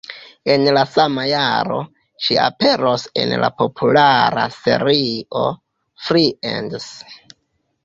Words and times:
En 0.51 0.63
la 0.77 0.83
sama 0.93 1.25
jaro, 1.31 1.77
ŝi 2.27 2.37
aperos 2.45 3.05
en 3.25 3.35
la 3.45 3.51
populara 3.61 4.49
serio 4.57 5.45
Friends. 6.09 6.91